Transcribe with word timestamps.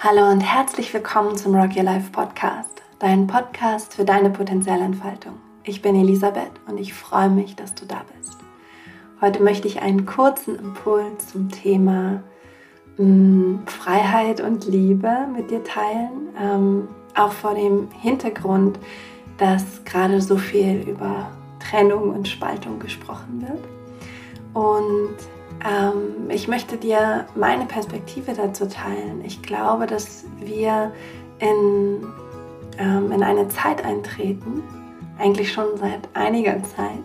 Hallo 0.00 0.30
und 0.30 0.42
herzlich 0.42 0.94
willkommen 0.94 1.36
zum 1.36 1.56
Rock 1.56 1.74
Your 1.74 1.82
Life 1.82 2.12
Podcast, 2.12 2.82
dein 3.00 3.26
Podcast 3.26 3.94
für 3.94 4.04
deine 4.04 4.30
potenzielle 4.30 4.84
Entfaltung. 4.84 5.32
Ich 5.64 5.82
bin 5.82 5.96
Elisabeth 5.96 6.52
und 6.68 6.78
ich 6.78 6.94
freue 6.94 7.28
mich, 7.28 7.56
dass 7.56 7.74
du 7.74 7.84
da 7.84 8.02
bist. 8.16 8.36
Heute 9.20 9.42
möchte 9.42 9.66
ich 9.66 9.82
einen 9.82 10.06
kurzen 10.06 10.54
Impuls 10.54 11.26
zum 11.26 11.50
Thema 11.50 12.22
mh, 12.96 13.06
mm, 13.06 13.66
Freiheit 13.66 14.40
und 14.40 14.66
Liebe 14.66 15.26
mit 15.34 15.50
dir 15.50 15.64
teilen, 15.64 16.28
ähm, 16.40 16.86
auch 17.16 17.32
vor 17.32 17.54
dem 17.54 17.90
Hintergrund, 17.90 18.78
dass 19.36 19.84
gerade 19.84 20.20
so 20.20 20.36
viel 20.36 20.88
über 20.88 21.28
Trennung 21.58 22.10
und 22.10 22.28
Spaltung 22.28 22.78
gesprochen 22.78 23.44
wird. 23.44 23.64
Und 24.54 25.16
ähm, 25.64 26.30
ich 26.30 26.48
möchte 26.48 26.76
dir 26.76 27.26
meine 27.34 27.66
Perspektive 27.66 28.32
dazu 28.34 28.68
teilen. 28.68 29.22
Ich 29.24 29.42
glaube, 29.42 29.86
dass 29.86 30.24
wir 30.38 30.92
in, 31.38 32.06
ähm, 32.78 33.12
in 33.12 33.22
eine 33.22 33.48
Zeit 33.48 33.84
eintreten, 33.84 34.62
eigentlich 35.18 35.52
schon 35.52 35.76
seit 35.76 36.08
einiger 36.14 36.62
Zeit, 36.62 37.02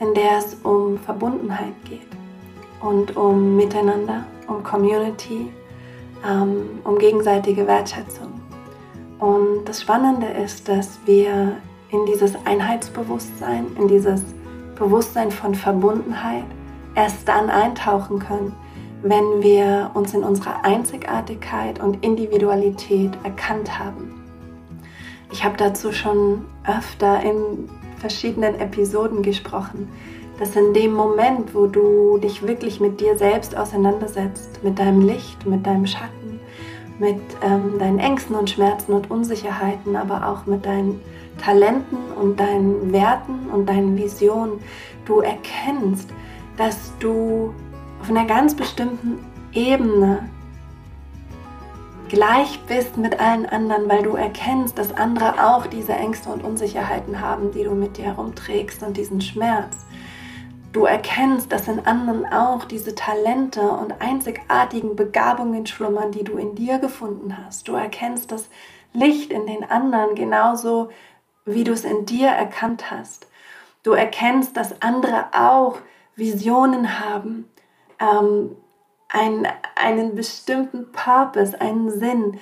in 0.00 0.12
der 0.14 0.38
es 0.38 0.54
um 0.62 0.98
Verbundenheit 0.98 1.74
geht 1.84 2.00
und 2.80 3.16
um 3.16 3.56
Miteinander, 3.56 4.24
um 4.48 4.62
Community, 4.62 5.52
ähm, 6.28 6.80
um 6.82 6.98
gegenseitige 6.98 7.66
Wertschätzung. 7.66 8.32
Und 9.20 9.64
das 9.66 9.80
Spannende 9.80 10.26
ist, 10.26 10.68
dass 10.68 10.98
wir 11.06 11.56
in 11.90 12.06
dieses 12.06 12.34
Einheitsbewusstsein, 12.44 13.66
in 13.78 13.86
dieses 13.86 14.20
Bewusstsein 14.76 15.30
von 15.30 15.54
Verbundenheit, 15.54 16.44
erst 16.94 17.28
dann 17.28 17.50
eintauchen 17.50 18.18
können, 18.18 18.54
wenn 19.02 19.42
wir 19.42 19.90
uns 19.94 20.14
in 20.14 20.24
unserer 20.24 20.64
Einzigartigkeit 20.64 21.80
und 21.80 22.02
Individualität 22.04 23.12
erkannt 23.22 23.78
haben. 23.78 24.22
Ich 25.30 25.44
habe 25.44 25.56
dazu 25.56 25.92
schon 25.92 26.44
öfter 26.66 27.20
in 27.22 27.68
verschiedenen 27.98 28.54
Episoden 28.60 29.22
gesprochen, 29.22 29.88
dass 30.38 30.56
in 30.56 30.74
dem 30.74 30.94
Moment, 30.94 31.54
wo 31.54 31.66
du 31.66 32.18
dich 32.18 32.46
wirklich 32.46 32.80
mit 32.80 33.00
dir 33.00 33.16
selbst 33.18 33.56
auseinandersetzt, 33.56 34.62
mit 34.62 34.78
deinem 34.78 35.06
Licht, 35.06 35.46
mit 35.46 35.66
deinem 35.66 35.86
Schatten, 35.86 36.40
mit 36.98 37.20
ähm, 37.42 37.78
deinen 37.78 37.98
Ängsten 37.98 38.34
und 38.36 38.50
Schmerzen 38.50 38.92
und 38.92 39.10
Unsicherheiten, 39.10 39.96
aber 39.96 40.28
auch 40.28 40.46
mit 40.46 40.64
deinen 40.64 41.00
Talenten 41.38 41.98
und 42.20 42.38
deinen 42.38 42.92
Werten 42.92 43.50
und 43.52 43.68
deinen 43.68 43.96
Visionen, 43.96 44.60
du 45.04 45.20
erkennst, 45.20 46.10
dass 46.56 46.92
du 46.98 47.54
auf 48.00 48.10
einer 48.10 48.26
ganz 48.26 48.54
bestimmten 48.54 49.24
Ebene 49.52 50.28
gleich 52.08 52.60
bist 52.66 52.96
mit 52.96 53.18
allen 53.18 53.46
anderen, 53.46 53.88
weil 53.88 54.02
du 54.02 54.14
erkennst, 54.14 54.78
dass 54.78 54.92
andere 54.92 55.44
auch 55.44 55.66
diese 55.66 55.94
Ängste 55.94 56.28
und 56.28 56.44
Unsicherheiten 56.44 57.20
haben, 57.20 57.50
die 57.52 57.64
du 57.64 57.72
mit 57.72 57.96
dir 57.96 58.04
herumträgst 58.04 58.82
und 58.82 58.96
diesen 58.96 59.20
Schmerz. 59.20 59.84
Du 60.72 60.84
erkennst, 60.84 61.52
dass 61.52 61.68
in 61.68 61.86
anderen 61.86 62.26
auch 62.26 62.64
diese 62.64 62.94
Talente 62.94 63.62
und 63.62 64.00
einzigartigen 64.00 64.96
Begabungen 64.96 65.66
schlummern, 65.66 66.10
die 66.10 66.24
du 66.24 66.36
in 66.36 66.56
dir 66.56 66.78
gefunden 66.78 67.36
hast. 67.38 67.68
Du 67.68 67.74
erkennst 67.74 68.32
das 68.32 68.48
Licht 68.92 69.30
in 69.30 69.46
den 69.46 69.68
anderen 69.70 70.14
genauso, 70.14 70.90
wie 71.44 71.64
du 71.64 71.72
es 71.72 71.84
in 71.84 72.06
dir 72.06 72.28
erkannt 72.28 72.90
hast. 72.90 73.28
Du 73.82 73.92
erkennst, 73.92 74.56
dass 74.56 74.82
andere 74.82 75.26
auch 75.32 75.78
Visionen 76.16 77.00
haben, 77.00 77.48
ähm, 77.98 78.56
ein, 79.08 79.46
einen 79.76 80.14
bestimmten 80.14 80.90
Purpose, 80.92 81.60
einen 81.60 81.90
Sinn. 81.90 82.40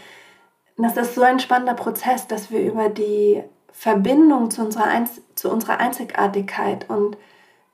das 0.77 0.97
ist 0.97 1.15
so 1.15 1.23
ein 1.23 1.41
spannender 1.41 1.75
Prozess, 1.75 2.27
dass 2.27 2.51
wir 2.51 2.61
über 2.61 2.89
die 2.89 3.43
Verbindung 3.73 4.51
zu 4.51 4.63
unserer, 4.63 4.85
Einz 4.85 5.21
zu 5.35 5.51
unserer 5.51 5.81
Einzigartigkeit 5.81 6.89
und 6.89 7.17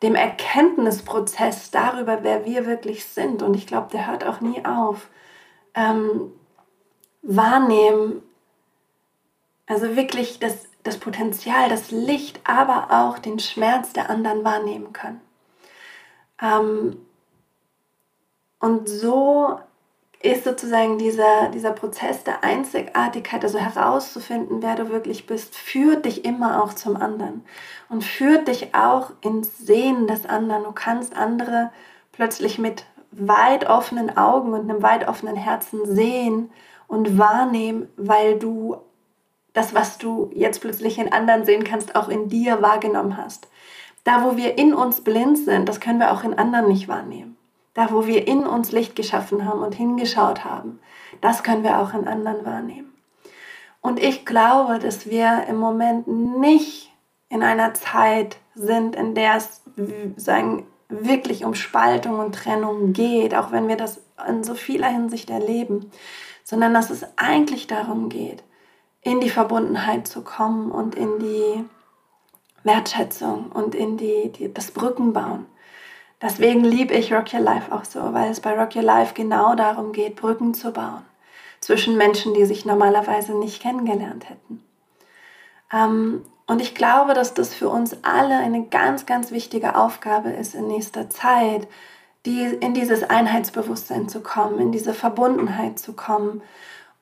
dem 0.03 0.15
Erkenntnisprozess 0.15 1.71
darüber, 1.71 2.23
wer 2.23 2.45
wir 2.45 2.67
wirklich 2.67 3.05
sind, 3.05 3.43
und 3.43 3.55
ich 3.55 3.67
glaube, 3.67 3.89
der 3.93 4.07
hört 4.07 4.25
auch 4.25 4.41
nie 4.41 4.65
auf, 4.65 5.09
ähm, 5.75 6.33
wahrnehmen, 7.23 8.23
also 9.67 9.97
wirklich 9.97 10.39
das, 10.39 10.67
das 10.83 10.99
Potenzial, 10.99 11.69
das 11.69 11.91
Licht, 11.91 12.41
aber 12.45 12.89
auch 12.91 13.19
den 13.19 13.39
Schmerz 13.39 13.93
der 13.93 14.09
anderen 14.09 14.45
wahrnehmen 14.45 14.93
können. 14.93 15.21
Ähm, 16.41 16.97
und 18.61 18.89
so 18.89 19.59
ist 20.21 20.45
sozusagen 20.45 20.99
dieser, 20.99 21.49
dieser 21.49 21.71
Prozess 21.71 22.25
der 22.25 22.43
Einzigartigkeit, 22.43 23.45
also 23.45 23.59
herauszufinden, 23.59 24.63
wer 24.63 24.75
du 24.75 24.91
wirklich 24.91 25.27
bist, 25.27 25.55
führt 25.55 26.05
dich 26.05 26.25
immer 26.25 26.63
auch 26.63 26.75
zum 26.75 26.97
anderen 26.97 27.45
und 27.89 28.03
führt 28.03 28.49
dich 28.49 28.75
auch 28.75 29.13
ins 29.21 29.59
Sehen 29.59 30.09
des 30.09 30.27
anderen. 30.27 30.65
Du 30.65 30.73
kannst 30.73 31.17
andere 31.17 31.71
plötzlich 32.11 32.59
mit 32.59 32.85
weit 33.13 33.69
offenen 33.71 34.17
Augen 34.17 34.53
und 34.53 34.69
einem 34.69 34.83
weit 34.83 35.07
offenen 35.07 35.37
Herzen 35.37 35.87
sehen 35.87 36.51
und 36.89 37.17
wahrnehmen, 37.17 37.89
weil 37.97 38.39
du 38.39 38.79
das, 39.53 39.73
was 39.75 39.99
du 39.99 40.31
jetzt 40.35 40.61
plötzlich 40.61 40.99
in 40.99 41.13
anderen 41.13 41.45
sehen 41.45 41.65
kannst, 41.65 41.95
auch 41.95 42.09
in 42.09 42.29
dir 42.29 42.61
wahrgenommen 42.61 43.17
hast. 43.17 43.49
Da, 44.09 44.25
wo 44.25 44.39
wir 44.39 44.57
in 44.57 44.73
uns 44.73 45.03
blind 45.03 45.37
sind, 45.37 45.69
das 45.69 45.81
können 45.81 46.01
wir 46.01 46.13
auch 46.13 46.25
in 46.25 46.33
anderen 46.33 46.69
nicht 46.69 46.89
wahrnehmen. 46.89 47.37
Da, 47.75 47.93
wo 47.93 48.07
wir 48.07 48.27
in 48.27 48.47
uns 48.47 48.73
Licht 48.73 48.97
geschaffen 48.97 49.45
haben 49.45 49.61
und 49.61 49.75
hingeschaut 49.75 50.47
haben, 50.47 50.81
das 51.21 51.43
können 51.43 51.63
wir 51.63 51.79
auch 51.79 51.93
in 51.93 52.09
anderen 52.09 52.47
wahrnehmen. 52.47 52.95
Und 53.83 54.03
ich 54.03 54.25
glaube, 54.25 54.79
dass 54.79 55.11
wir 55.11 55.45
im 55.47 55.59
Moment 55.59 56.09
nicht 56.09 56.91
in 57.29 57.43
einer 57.43 57.75
Zeit 57.75 58.39
sind, 58.55 58.97
in 58.97 59.15
der 59.15 59.37
es 59.37 59.63
sagen, 60.17 60.67
wirklich 60.89 61.45
um 61.45 61.55
Spaltung 61.55 62.19
und 62.19 62.35
Trennung 62.35 62.95
geht, 62.95 63.35
auch 63.35 63.53
wenn 63.53 63.69
wir 63.69 63.77
das 63.77 64.01
in 64.27 64.43
so 64.43 64.55
vieler 64.55 64.89
Hinsicht 64.89 65.29
erleben, 65.29 65.91
sondern 66.45 66.73
dass 66.73 66.89
es 66.89 67.05
eigentlich 67.19 67.67
darum 67.67 68.09
geht, 68.09 68.43
in 69.03 69.21
die 69.21 69.29
Verbundenheit 69.29 70.09
zu 70.09 70.23
kommen 70.23 70.71
und 70.71 70.95
in 70.95 71.19
die 71.19 71.65
Wertschätzung 72.69 73.51
und 73.53 73.75
in 73.75 73.97
die, 73.97 74.31
die, 74.31 74.53
das 74.53 74.71
Brückenbauen. 74.71 75.47
Deswegen 76.23 76.63
liebe 76.63 76.95
ich 76.95 77.13
Rock 77.13 77.33
Your 77.33 77.41
Life 77.41 77.73
auch 77.73 77.85
so, 77.85 78.13
weil 78.13 78.31
es 78.31 78.41
bei 78.41 78.53
Rock 78.53 78.77
Your 78.77 78.83
Life 78.83 79.15
genau 79.15 79.55
darum 79.55 79.93
geht, 79.93 80.17
Brücken 80.17 80.55
zu 80.55 80.73
bauen 80.73 81.03
zwischen 81.61 81.97
Menschen, 81.97 82.35
die 82.35 82.45
sich 82.45 82.65
normalerweise 82.65 83.37
nicht 83.37 83.61
kennengelernt 83.61 84.29
hätten. 84.29 84.63
Ähm, 85.73 86.25
und 86.47 86.63
ich 86.63 86.75
glaube, 86.75 87.15
dass 87.15 87.35
das 87.35 87.55
für 87.55 87.69
uns 87.69 87.97
alle 88.03 88.37
eine 88.39 88.65
ganz, 88.67 89.07
ganz 89.07 89.33
wichtige 89.33 89.77
Aufgabe 89.77 90.31
ist 90.31 90.55
in 90.55 90.67
nächster 90.67 91.11
Zeit, 91.11 91.69
die, 92.27 92.45
in 92.45 92.75
dieses 92.75 93.03
Einheitsbewusstsein 93.03 94.09
zu 94.09 94.21
kommen, 94.21 94.59
in 94.59 94.73
diese 94.73 94.95
Verbundenheit 94.95 95.79
zu 95.79 95.93
kommen. 95.93 96.43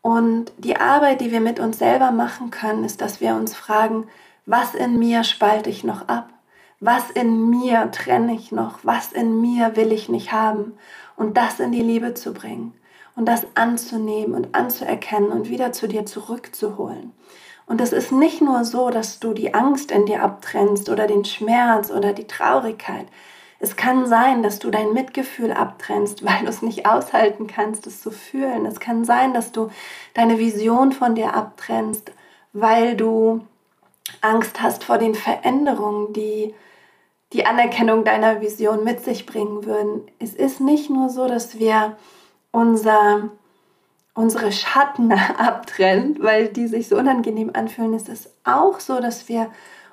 Und 0.02 0.52
die 0.58 0.76
Arbeit, 0.76 1.20
die 1.20 1.32
wir 1.32 1.40
mit 1.40 1.60
uns 1.60 1.78
selber 1.78 2.10
machen 2.10 2.50
können, 2.50 2.84
ist, 2.84 3.00
dass 3.00 3.20
wir 3.20 3.34
uns 3.34 3.54
fragen, 3.54 4.06
was 4.46 4.74
in 4.74 4.98
mir 4.98 5.24
spalte 5.24 5.68
ich 5.68 5.84
noch 5.84 6.08
ab? 6.08 6.30
Was 6.78 7.10
in 7.10 7.50
mir 7.50 7.90
trenne 7.90 8.34
ich 8.34 8.52
noch? 8.52 8.78
Was 8.82 9.12
in 9.12 9.40
mir 9.40 9.76
will 9.76 9.92
ich 9.92 10.08
nicht 10.08 10.32
haben? 10.32 10.74
Und 11.16 11.36
das 11.36 11.58
in 11.58 11.72
die 11.72 11.82
Liebe 11.82 12.14
zu 12.14 12.32
bringen 12.32 12.72
und 13.16 13.26
das 13.26 13.46
anzunehmen 13.54 14.34
und 14.34 14.54
anzuerkennen 14.54 15.30
und 15.30 15.48
wieder 15.48 15.72
zu 15.72 15.88
dir 15.88 16.06
zurückzuholen. 16.06 17.12
Und 17.66 17.80
es 17.80 17.92
ist 17.92 18.12
nicht 18.12 18.40
nur 18.40 18.64
so, 18.64 18.90
dass 18.90 19.18
du 19.18 19.32
die 19.32 19.52
Angst 19.52 19.90
in 19.90 20.06
dir 20.06 20.22
abtrennst 20.22 20.88
oder 20.88 21.06
den 21.08 21.24
Schmerz 21.24 21.90
oder 21.90 22.12
die 22.12 22.28
Traurigkeit. 22.28 23.06
Es 23.58 23.74
kann 23.74 24.06
sein, 24.06 24.42
dass 24.42 24.58
du 24.58 24.70
dein 24.70 24.92
Mitgefühl 24.92 25.50
abtrennst, 25.50 26.24
weil 26.26 26.42
du 26.42 26.48
es 26.48 26.62
nicht 26.62 26.86
aushalten 26.86 27.48
kannst, 27.48 27.86
es 27.86 28.00
zu 28.00 28.12
fühlen. 28.12 28.66
Es 28.66 28.78
kann 28.78 29.04
sein, 29.04 29.34
dass 29.34 29.50
du 29.50 29.70
deine 30.14 30.38
Vision 30.38 30.92
von 30.92 31.16
dir 31.16 31.34
abtrennst, 31.34 32.12
weil 32.52 32.96
du 32.96 33.40
Angst 34.20 34.60
hast 34.62 34.84
vor 34.84 34.98
den 34.98 35.14
Veränderungen, 35.14 36.12
die 36.12 36.54
die 37.32 37.44
Anerkennung 37.44 38.04
deiner 38.04 38.40
Vision 38.40 38.84
mit 38.84 39.04
sich 39.04 39.26
bringen 39.26 39.64
würden. 39.64 40.02
Es 40.18 40.34
ist 40.34 40.60
nicht 40.60 40.90
nur 40.90 41.08
so, 41.08 41.26
dass 41.26 41.58
wir 41.58 41.96
unser, 42.52 43.30
unsere 44.14 44.52
Schatten 44.52 45.12
abtrennen, 45.38 46.18
weil 46.20 46.48
die 46.48 46.68
sich 46.68 46.88
so 46.88 46.96
unangenehm 46.96 47.50
anfühlen. 47.52 47.94
Es 47.94 48.08
ist 48.08 48.30
auch 48.44 48.80
so, 48.80 49.00
dass 49.00 49.28
wir 49.28 49.50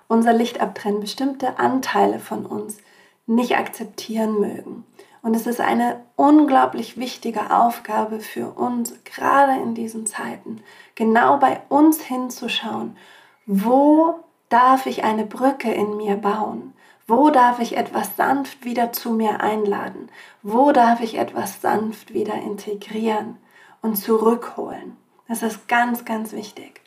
unser 0.07 0.33
Licht 0.33 0.62
abtrennen, 0.62 1.00
bestimmte 1.00 1.57
Anteile 1.57 2.19
von 2.19 2.45
uns 2.45 2.77
nicht 3.25 3.57
akzeptieren 3.57 4.39
mögen. 4.39 4.86
Und 5.21 5.36
es 5.36 5.48
ist 5.48 5.62
eine 5.62 6.01
unglaublich 6.18 6.98
wichtige 6.98 7.50
Aufgabe 7.51 8.19
für 8.19 8.51
uns, 8.51 8.94
gerade 9.06 9.54
in 9.62 9.74
diesen 9.74 10.06
Zeiten, 10.06 10.62
genau 10.95 11.38
bei 11.38 11.62
uns 11.69 12.01
hinzuschauen 12.01 12.98
wo 13.45 14.15
darf 14.49 14.85
ich 14.85 15.03
eine 15.03 15.25
Brücke 15.25 15.71
in 15.71 15.97
mir 15.97 16.15
bauen? 16.15 16.73
Wo 17.05 17.29
darf 17.29 17.59
ich 17.59 17.75
etwas 17.75 18.15
sanft 18.15 18.63
wieder 18.63 18.93
zu 18.93 19.11
mir 19.11 19.41
einladen? 19.41 20.09
Wo 20.41 20.71
darf 20.71 21.01
ich 21.01 21.17
etwas 21.17 21.61
sanft 21.61 22.13
wieder 22.13 22.35
integrieren 22.35 23.37
und 23.81 23.97
zurückholen? 23.97 24.95
Das 25.27 25.43
ist 25.43 25.67
ganz, 25.67 26.05
ganz 26.05 26.31
wichtig. 26.31 26.81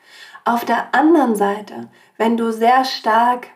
Auf 0.44 0.64
der 0.64 0.94
anderen 0.94 1.36
Seite, 1.36 1.88
wenn 2.16 2.36
du 2.36 2.52
sehr 2.52 2.84
stark 2.84 3.48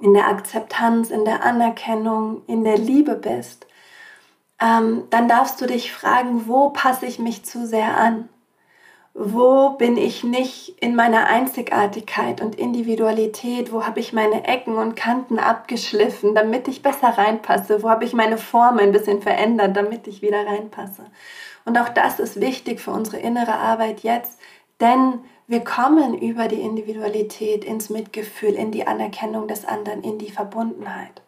in 0.00 0.14
der 0.14 0.26
Akzeptanz, 0.26 1.10
in 1.10 1.24
der 1.24 1.44
Anerkennung, 1.44 2.42
in 2.46 2.64
der 2.64 2.78
Liebe 2.78 3.14
bist, 3.14 3.66
ähm, 4.60 5.04
dann 5.10 5.28
darfst 5.28 5.60
du 5.60 5.66
dich 5.66 5.92
fragen, 5.92 6.48
wo 6.48 6.70
passe 6.70 7.06
ich 7.06 7.18
mich 7.18 7.44
zu 7.44 7.66
sehr 7.66 7.96
an? 7.96 8.28
Wo 9.20 9.70
bin 9.70 9.96
ich 9.96 10.22
nicht 10.22 10.78
in 10.80 10.94
meiner 10.94 11.26
Einzigartigkeit 11.26 12.40
und 12.40 12.54
Individualität? 12.54 13.72
Wo 13.72 13.84
habe 13.84 13.98
ich 13.98 14.12
meine 14.12 14.46
Ecken 14.46 14.76
und 14.76 14.94
Kanten 14.94 15.40
abgeschliffen, 15.40 16.36
damit 16.36 16.68
ich 16.68 16.82
besser 16.82 17.08
reinpasse? 17.08 17.82
Wo 17.82 17.90
habe 17.90 18.04
ich 18.04 18.12
meine 18.12 18.38
Form 18.38 18.78
ein 18.78 18.92
bisschen 18.92 19.20
verändert, 19.20 19.76
damit 19.76 20.06
ich 20.06 20.22
wieder 20.22 20.46
reinpasse? 20.46 21.06
Und 21.64 21.76
auch 21.78 21.88
das 21.88 22.20
ist 22.20 22.40
wichtig 22.40 22.80
für 22.80 22.92
unsere 22.92 23.16
innere 23.16 23.54
Arbeit 23.54 24.04
jetzt, 24.04 24.38
denn 24.80 25.18
wir 25.48 25.64
kommen 25.64 26.16
über 26.16 26.46
die 26.46 26.60
Individualität 26.60 27.64
ins 27.64 27.90
Mitgefühl, 27.90 28.54
in 28.54 28.70
die 28.70 28.86
Anerkennung 28.86 29.48
des 29.48 29.64
anderen, 29.64 30.04
in 30.04 30.18
die 30.18 30.30
Verbundenheit. 30.30 31.22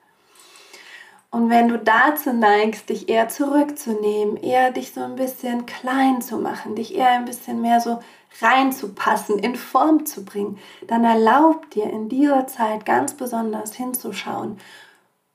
Und 1.32 1.48
wenn 1.48 1.68
du 1.68 1.78
dazu 1.78 2.32
neigst, 2.32 2.88
dich 2.88 3.08
eher 3.08 3.28
zurückzunehmen, 3.28 4.36
eher 4.36 4.72
dich 4.72 4.92
so 4.92 5.00
ein 5.00 5.14
bisschen 5.14 5.64
klein 5.64 6.20
zu 6.22 6.38
machen, 6.38 6.74
dich 6.74 6.94
eher 6.96 7.10
ein 7.10 7.24
bisschen 7.24 7.60
mehr 7.60 7.80
so 7.80 8.00
reinzupassen, 8.40 9.38
in 9.38 9.54
Form 9.54 10.06
zu 10.06 10.24
bringen, 10.24 10.58
dann 10.88 11.04
erlaub 11.04 11.70
dir 11.70 11.84
in 11.84 12.08
dieser 12.08 12.48
Zeit 12.48 12.84
ganz 12.84 13.14
besonders 13.14 13.74
hinzuschauen, 13.74 14.58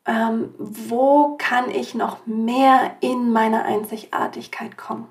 ähm, 0.06 0.54
wo 0.58 1.36
kann 1.38 1.72
ich 1.72 1.96
noch 1.96 2.26
mehr 2.26 2.98
in 3.00 3.32
meine 3.32 3.64
Einzigartigkeit 3.64 4.78
kommen. 4.78 5.08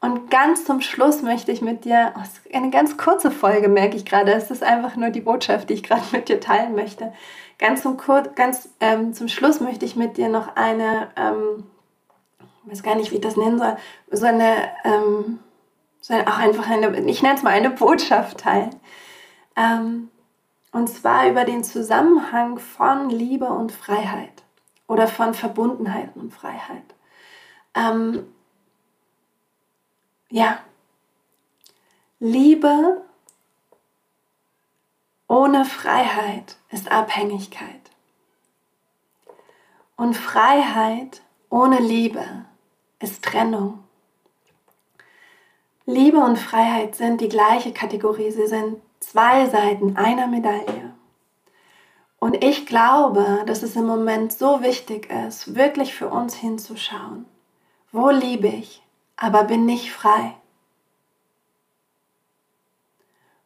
Und 0.00 0.30
ganz 0.30 0.64
zum 0.64 0.80
Schluss 0.80 1.22
möchte 1.22 1.50
ich 1.50 1.60
mit 1.60 1.84
dir, 1.84 2.14
oh, 2.16 2.56
eine 2.56 2.70
ganz 2.70 2.96
kurze 2.96 3.30
Folge 3.30 3.68
merke 3.68 3.96
ich 3.96 4.04
gerade, 4.04 4.32
es 4.32 4.50
ist 4.50 4.62
einfach 4.62 4.94
nur 4.94 5.10
die 5.10 5.20
Botschaft, 5.20 5.68
die 5.68 5.74
ich 5.74 5.82
gerade 5.82 6.04
mit 6.12 6.28
dir 6.28 6.40
teilen 6.40 6.74
möchte. 6.74 7.12
Ganz 7.58 7.82
zum, 7.82 7.96
ganz, 8.36 8.68
ähm, 8.80 9.12
zum 9.12 9.26
Schluss 9.26 9.60
möchte 9.60 9.84
ich 9.84 9.96
mit 9.96 10.16
dir 10.16 10.28
noch 10.28 10.54
eine, 10.54 11.08
ähm, 11.16 11.64
ich 12.64 12.72
weiß 12.72 12.82
gar 12.84 12.94
nicht, 12.94 13.10
wie 13.10 13.16
ich 13.16 13.20
das 13.20 13.36
nennen 13.36 13.58
soll, 13.58 13.76
so 14.10 14.26
eine, 14.26 14.70
ähm, 14.84 15.40
so 16.00 16.14
eine 16.14 16.28
auch 16.28 16.38
einfach 16.38 16.70
eine, 16.70 16.96
ich 17.00 17.22
nenne 17.22 17.34
es 17.34 17.42
mal 17.42 17.50
eine 17.50 17.70
Botschaft 17.70 18.38
teilen. 18.38 18.76
Ähm, 19.56 20.10
und 20.70 20.88
zwar 20.88 21.28
über 21.28 21.44
den 21.44 21.64
Zusammenhang 21.64 22.58
von 22.58 23.10
Liebe 23.10 23.46
und 23.46 23.72
Freiheit 23.72 24.44
oder 24.86 25.08
von 25.08 25.34
Verbundenheit 25.34 26.10
und 26.14 26.32
Freiheit. 26.32 26.94
Ja, 30.30 30.58
Liebe 32.20 33.02
ohne 35.28 35.64
Freiheit 35.64 36.56
ist 36.70 36.90
Abhängigkeit. 36.90 37.80
Und 39.96 40.14
Freiheit 40.14 41.22
ohne 41.48 41.78
Liebe 41.78 42.24
ist 42.98 43.24
Trennung. 43.24 43.84
Liebe 45.86 46.18
und 46.18 46.38
Freiheit 46.38 46.96
sind 46.96 47.20
die 47.20 47.28
gleiche 47.28 47.72
Kategorie. 47.72 48.30
Sie 48.30 48.48
sind 48.48 48.82
zwei 49.00 49.46
Seiten 49.46 49.96
einer 49.96 50.26
Medaille. 50.26 50.92
Und 52.18 52.42
ich 52.42 52.66
glaube, 52.66 53.44
dass 53.46 53.62
es 53.62 53.76
im 53.76 53.86
Moment 53.86 54.32
so 54.32 54.60
wichtig 54.60 55.08
ist, 55.10 55.54
wirklich 55.54 55.94
für 55.94 56.08
uns 56.08 56.34
hinzuschauen. 56.34 57.26
Wo 57.92 58.10
liebe 58.10 58.48
ich, 58.48 58.82
aber 59.18 59.44
bin 59.44 59.66
nicht 59.66 59.92
frei? 59.92 60.34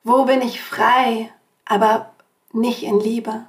Wo 0.04 0.24
bin 0.24 0.42
ich 0.42 0.60
frei, 0.60 1.32
aber 1.64 2.12
nicht 2.52 2.82
in 2.82 3.00
Liebe? 3.00 3.46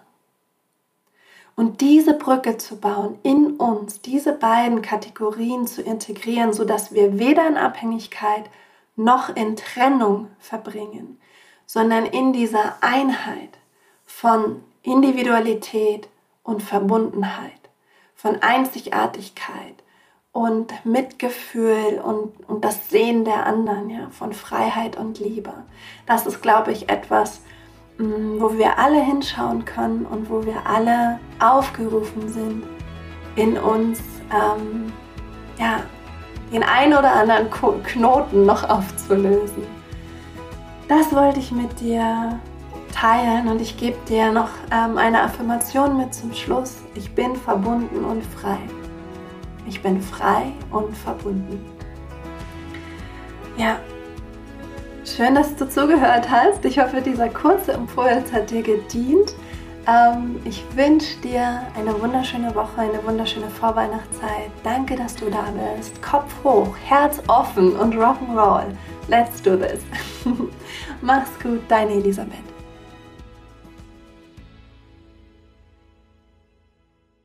Und 1.55 1.81
diese 1.81 2.13
Brücke 2.13 2.57
zu 2.57 2.77
bauen 2.77 3.19
in 3.21 3.57
uns, 3.57 4.01
diese 4.01 4.33
beiden 4.33 4.81
Kategorien 4.81 5.67
zu 5.67 5.81
integrieren, 5.83 6.53
sodass 6.53 6.93
wir 6.93 7.19
weder 7.19 7.47
in 7.47 7.57
Abhängigkeit 7.57 8.49
noch 8.95 9.35
in 9.35 9.55
Trennung 9.55 10.29
verbringen, 10.39 11.19
sondern 11.65 12.05
in 12.05 12.33
dieser 12.33 12.81
Einheit 12.81 13.57
von 14.05 14.63
Individualität 14.81 16.07
und 16.43 16.63
Verbundenheit, 16.63 17.69
von 18.15 18.41
Einzigartigkeit 18.41 19.82
und 20.33 20.73
Mitgefühl 20.83 22.01
und, 22.03 22.31
und 22.49 22.65
das 22.65 22.89
Sehen 22.89 23.23
der 23.23 23.45
anderen, 23.45 23.89
ja, 23.89 24.07
von 24.09 24.33
Freiheit 24.33 24.97
und 24.97 25.19
Liebe. 25.19 25.53
Das 26.07 26.25
ist, 26.25 26.41
glaube 26.41 26.71
ich, 26.71 26.89
etwas, 26.89 27.41
mm, 27.99 28.41
wo 28.41 28.57
wir 28.57 28.79
alle 28.79 28.99
hinschauen 28.99 29.63
können 29.63 30.05
und 30.07 30.29
wo 30.29 30.43
wir 30.43 30.65
alle 30.65 31.19
aufgerufen 31.39 32.27
sind, 32.27 32.63
in 33.35 33.57
uns 33.59 34.01
ähm, 34.31 34.91
ja, 35.59 35.81
den 36.51 36.63
einen 36.63 36.93
oder 36.93 37.13
anderen 37.13 37.49
Knoten 37.83 38.45
noch 38.45 38.67
aufzulösen. 38.67 39.63
Das 40.87 41.13
wollte 41.13 41.39
ich 41.39 41.51
mit 41.51 41.79
dir 41.79 42.39
teilen 42.91 43.47
und 43.47 43.61
ich 43.61 43.77
gebe 43.77 43.97
dir 44.07 44.31
noch 44.31 44.49
ähm, 44.71 44.97
eine 44.97 45.21
Affirmation 45.21 45.95
mit 45.97 46.13
zum 46.13 46.33
Schluss. 46.33 46.77
Ich 46.95 47.13
bin 47.13 47.35
verbunden 47.35 48.03
und 48.03 48.23
frei. 48.23 48.57
Ich 49.67 49.81
bin 49.81 50.01
frei 50.01 50.51
und 50.71 50.95
verbunden. 50.97 51.65
Ja, 53.57 53.77
schön, 55.05 55.35
dass 55.35 55.55
du 55.55 55.69
zugehört 55.69 56.29
hast. 56.29 56.65
Ich 56.65 56.79
hoffe, 56.79 57.01
dieser 57.01 57.29
kurze 57.29 57.73
Impuls 57.73 58.31
hat 58.33 58.49
dir 58.49 58.63
gedient. 58.63 59.33
Ähm, 59.85 60.39
ich 60.45 60.63
wünsche 60.75 61.17
dir 61.19 61.61
eine 61.77 61.99
wunderschöne 62.01 62.55
Woche, 62.55 62.81
eine 62.81 63.03
wunderschöne 63.05 63.49
Vorweihnachtszeit. 63.49 64.49
Danke, 64.63 64.95
dass 64.95 65.15
du 65.15 65.29
da 65.29 65.45
bist. 65.75 66.01
Kopf 66.01 66.33
hoch, 66.43 66.75
Herz 66.85 67.21
offen 67.27 67.75
und 67.75 67.95
Rock'n'Roll. 67.95 68.67
Let's 69.07 69.41
do 69.41 69.57
this. 69.57 69.81
Mach's 71.01 71.31
gut, 71.41 71.61
deine 71.67 71.93
Elisabeth. 71.93 72.52